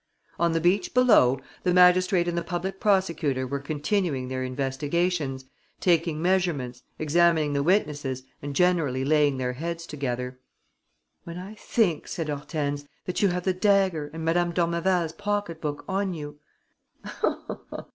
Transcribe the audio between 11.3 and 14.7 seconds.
I think," said Hortense, "that you have the dagger and M.